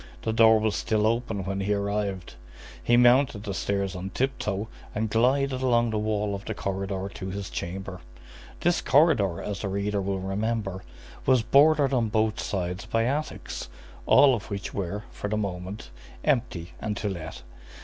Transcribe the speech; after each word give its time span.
The 0.23 0.33
door 0.33 0.57
was 0.57 0.75
still 0.75 1.05
open 1.05 1.43
when 1.45 1.59
he 1.59 1.75
arrived. 1.75 2.33
He 2.83 2.97
mounted 2.97 3.43
the 3.43 3.53
stairs 3.53 3.95
on 3.95 4.09
tip 4.09 4.39
toe 4.39 4.67
and 4.95 5.11
glided 5.11 5.61
along 5.61 5.91
the 5.91 5.99
wall 5.99 6.33
of 6.33 6.43
the 6.43 6.55
corridor 6.55 7.07
to 7.13 7.29
his 7.29 7.51
chamber. 7.51 8.01
This 8.61 8.81
corridor, 8.81 9.39
as 9.43 9.61
the 9.61 9.69
reader 9.69 10.01
will 10.01 10.17
remember, 10.19 10.83
was 11.27 11.43
bordered 11.43 11.93
on 11.93 12.09
both 12.09 12.39
sides 12.39 12.85
by 12.85 13.05
attics, 13.05 13.69
all 14.07 14.33
of 14.33 14.49
which 14.49 14.73
were, 14.73 15.03
for 15.11 15.27
the 15.27 15.37
moment, 15.37 15.91
empty 16.23 16.71
and 16.81 16.97
to 16.97 17.07
let. 17.07 17.43